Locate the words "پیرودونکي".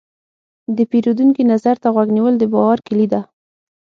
0.89-1.43